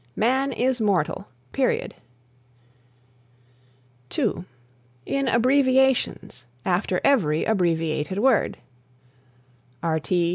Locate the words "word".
8.17-8.57